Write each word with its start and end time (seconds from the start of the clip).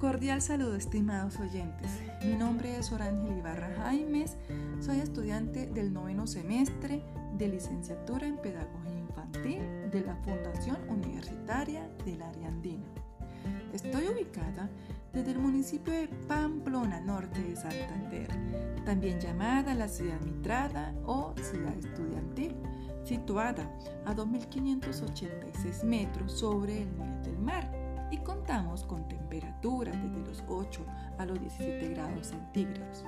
Cordial 0.00 0.42
saludo, 0.42 0.74
estimados 0.74 1.38
oyentes. 1.40 1.90
Mi 2.22 2.34
nombre 2.34 2.76
es 2.76 2.92
Orángel 2.92 3.38
Ibarra 3.38 3.74
Jaimes. 3.78 4.36
Soy 4.78 5.00
estudiante 5.00 5.68
del 5.68 5.90
noveno 5.90 6.26
semestre 6.26 7.02
de 7.38 7.48
licenciatura 7.48 8.26
en 8.26 8.36
Pedagogía 8.36 8.98
Infantil 8.98 9.62
de 9.90 10.02
la 10.02 10.14
Fundación 10.16 10.76
Universitaria 10.90 11.88
del 12.04 12.20
Área 12.20 12.48
Andina. 12.48 12.84
Estoy 13.72 14.08
ubicada 14.08 14.68
desde 15.14 15.30
el 15.30 15.38
municipio 15.38 15.94
de 15.94 16.08
Pamplona, 16.28 17.00
norte 17.00 17.42
de 17.42 17.56
Santander, 17.56 18.28
también 18.84 19.18
llamada 19.18 19.74
la 19.74 19.88
ciudad 19.88 20.20
mitrada 20.20 20.94
o 21.06 21.34
ciudad 21.40 21.74
estudiantil, 21.74 22.54
situada 23.02 23.74
a 24.04 24.14
2.586 24.14 25.84
metros 25.84 26.38
sobre 26.38 26.82
el 26.82 26.92
nivel 26.92 27.22
del 27.22 27.38
mar 27.38 27.75
y 28.76 28.84
contamos 28.84 28.84
con 28.84 29.08
temperaturas 29.08 29.96
desde 30.02 30.26
los 30.26 30.44
8 30.48 30.86
a 31.18 31.26
los 31.26 31.40
17 31.40 31.88
grados 31.90 32.28
centígrados. 32.28 33.04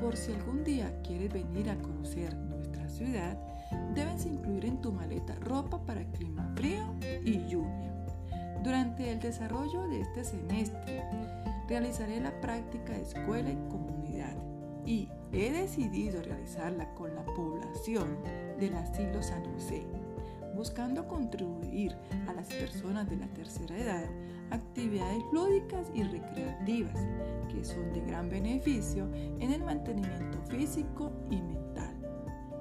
Por 0.00 0.16
si 0.16 0.32
algún 0.32 0.64
día 0.64 1.00
quieres 1.02 1.32
venir 1.32 1.70
a 1.70 1.76
conocer 1.76 2.34
nuestra 2.34 2.88
ciudad, 2.88 3.38
debes 3.94 4.26
incluir 4.26 4.66
en 4.66 4.80
tu 4.80 4.92
maleta 4.92 5.34
ropa 5.36 5.80
para 5.84 6.04
clima 6.12 6.52
frío 6.56 6.84
y 7.24 7.46
lluvia. 7.46 7.92
Durante 8.62 9.10
el 9.10 9.20
desarrollo 9.20 9.86
de 9.88 10.00
este 10.00 10.24
semestre, 10.24 11.04
realizaré 11.68 12.20
la 12.20 12.38
práctica 12.40 12.92
de 12.92 13.02
escuela 13.02 13.50
y 13.50 13.68
comunidad 13.70 14.36
y 14.86 15.08
he 15.32 15.50
decidido 15.50 16.22
realizarla 16.22 16.94
con 16.94 17.14
la 17.14 17.24
población 17.24 18.18
del 18.58 18.74
asilo 18.74 19.22
San 19.22 19.44
José 19.52 19.86
buscando 20.54 21.06
contribuir 21.08 21.96
a 22.28 22.32
las 22.32 22.48
personas 22.48 23.08
de 23.10 23.16
la 23.16 23.26
tercera 23.28 23.76
edad 23.76 24.08
actividades 24.50 25.22
lúdicas 25.32 25.90
y 25.94 26.02
recreativas 26.02 27.06
que 27.48 27.64
son 27.64 27.92
de 27.92 28.00
gran 28.00 28.28
beneficio 28.28 29.08
en 29.14 29.52
el 29.52 29.62
mantenimiento 29.62 30.38
físico 30.48 31.12
y 31.30 31.40
mental, 31.40 31.94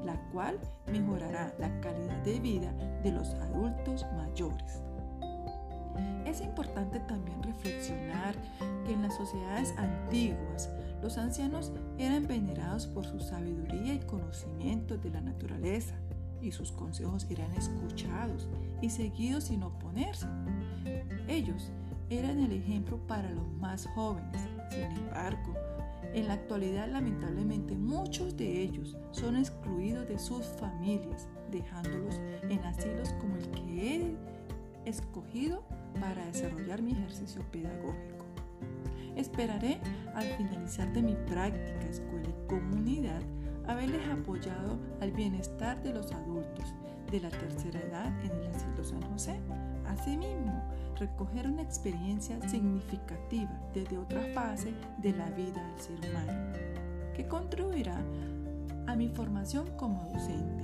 la 0.06 0.20
cual 0.32 0.60
mejorará 0.92 1.54
la 1.60 1.80
calidad 1.82 2.22
de 2.24 2.40
vida 2.40 2.74
de 3.04 3.12
los 3.12 3.34
adultos 3.36 4.06
mayores. 4.16 4.82
Es 6.26 6.42
importante 6.42 7.00
también 7.02 7.44
reflexionar 7.44 8.36
que 8.86 8.94
en 8.94 9.04
las 9.04 9.16
sociedades 9.16 9.74
antiguas 9.78 10.70
los 11.02 11.18
ancianos 11.18 11.72
eran 11.98 12.28
venerados 12.28 12.88
por 12.88 13.06
su 13.06 13.20
sabiduría 13.20 13.94
y 13.94 14.00
conocimiento 14.00 14.98
de 14.98 15.12
la 15.12 15.22
naturaleza, 15.22 15.96
y 16.44 16.52
sus 16.52 16.72
consejos 16.72 17.26
eran 17.30 17.52
escuchados 17.54 18.48
y 18.82 18.90
seguidos 18.90 19.46
sin 19.46 19.64
oponerse. 19.64 20.28
Ellos 21.28 21.72
eran 22.10 22.40
el 22.40 22.52
ejemplo 22.52 22.98
para 23.08 23.32
los 23.32 23.48
más 23.54 23.88
jóvenes. 23.96 24.42
Sin 24.70 24.92
embargo, 25.06 25.54
en 26.14 26.28
la 26.28 26.34
actualidad 26.34 26.90
lamentablemente 26.90 27.76
muchos 27.76 28.36
de 28.38 28.62
ellos 28.62 28.96
son 29.12 29.38
excluidos 29.38 30.08
de 30.08 30.20
sus 30.20 30.46
familias, 30.46 31.28
dejándolos 31.50 32.20
en 32.50 32.60
asilos 32.60 33.10
como 33.20 33.38
el 33.38 33.50
que 33.52 33.96
he 33.96 34.18
escogido 34.86 35.64
para 36.00 36.26
desarrollar 36.26 36.82
mi 36.82 36.92
ejercicio 36.92 37.42
pedagógico. 37.52 38.26
Esperaré 39.16 39.80
al 40.16 40.26
finalizar 40.38 40.92
de 40.92 41.02
mi 41.02 41.16
práctica 41.16 41.88
escuela 41.88 42.30
y 42.30 42.48
comunidad 42.48 43.22
haberles 43.68 44.08
apoyado 44.10 44.78
al 45.02 45.12
bienestar 45.12 45.82
de 45.84 45.94
los 45.94 46.12
adultos 46.12 46.74
de 47.12 47.20
la 47.20 47.30
tercera 47.30 47.80
edad 47.80 48.08
en 48.26 48.32
el 48.32 48.48
asilo 48.48 48.84
San 48.84 49.02
José. 49.12 49.40
Asimismo, 49.88 50.64
recoger 51.00 51.48
una 51.48 51.62
experiencia 51.62 52.40
significativa 52.48 53.52
desde 53.74 53.98
otra 53.98 54.22
fase 54.34 54.74
de 54.98 55.14
la 55.14 55.30
vida 55.32 55.64
del 55.68 55.80
ser 55.80 56.00
humano, 56.10 56.58
que 57.16 57.28
contribuirá 57.28 58.02
a 58.88 58.96
mi 58.96 59.10
formación 59.10 59.68
como 59.78 60.04
docente. 60.12 60.64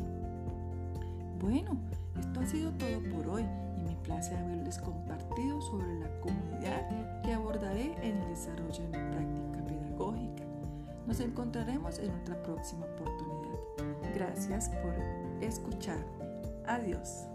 Bueno, 1.39 1.77
esto 2.19 2.39
ha 2.39 2.45
sido 2.45 2.71
todo 2.73 3.01
por 3.15 3.27
hoy 3.29 3.45
y 3.77 3.81
me 3.81 3.95
place 4.03 4.35
haberles 4.35 4.77
compartido 4.79 5.61
sobre 5.61 5.99
la 5.99 6.09
comunidad 6.19 7.21
que 7.21 7.33
abordaré 7.33 7.93
en 8.01 8.17
el 8.17 8.29
desarrollo 8.29 8.88
Nos 11.09 11.19
encontraremos 11.21 11.97
en 11.97 12.11
otra 12.11 12.39
próxima 12.43 12.85
oportunidad. 12.85 14.13
Gracias 14.13 14.69
por 14.69 14.93
escucharme. 15.41 16.05
Adiós. 16.67 17.25